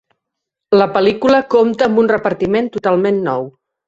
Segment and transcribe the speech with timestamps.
[0.81, 3.47] La pel·lícula compta amb un repartiment totalment nou.